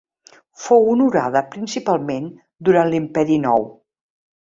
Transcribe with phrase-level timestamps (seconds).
[0.67, 2.29] Fou honorada principalment
[2.71, 3.73] durant l'imperi nou.